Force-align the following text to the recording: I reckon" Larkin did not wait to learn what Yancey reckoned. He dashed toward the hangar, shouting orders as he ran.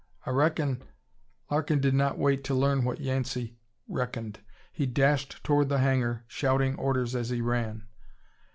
I 0.25 0.31
reckon" 0.31 0.81
Larkin 1.51 1.79
did 1.79 1.93
not 1.93 2.17
wait 2.17 2.43
to 2.45 2.55
learn 2.55 2.83
what 2.83 2.99
Yancey 3.01 3.59
reckoned. 3.87 4.39
He 4.73 4.87
dashed 4.87 5.43
toward 5.43 5.69
the 5.69 5.77
hangar, 5.77 6.23
shouting 6.25 6.73
orders 6.75 7.13
as 7.13 7.29
he 7.29 7.39
ran. 7.39 7.85